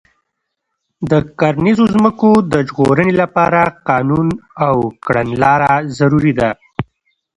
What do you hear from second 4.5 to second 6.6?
او کړنلاره ضروري ده.